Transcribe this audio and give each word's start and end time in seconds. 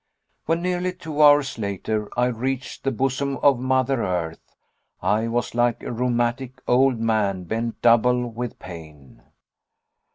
When, 0.47 0.63
nearly 0.63 0.93
two 0.93 1.21
hours 1.21 1.59
later, 1.59 2.09
I 2.17 2.25
reached 2.25 2.83
the 2.83 2.89
bosom 2.89 3.37
of 3.43 3.59
mother 3.59 4.03
earth, 4.03 4.55
I 4.99 5.27
was 5.27 5.53
like 5.53 5.83
a 5.83 5.91
rheumatic 5.91 6.59
old 6.67 6.99
man 6.99 7.43
bent 7.43 7.83
double 7.83 8.25
with 8.25 8.57
pain. 8.57 9.21